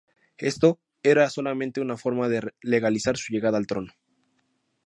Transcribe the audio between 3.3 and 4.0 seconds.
llegada al trono.